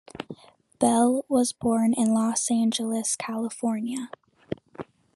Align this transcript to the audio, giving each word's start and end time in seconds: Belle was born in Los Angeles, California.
Belle 0.79 1.23
was 1.29 1.53
born 1.53 1.93
in 1.93 2.15
Los 2.15 2.49
Angeles, 2.49 3.15
California. 3.15 4.09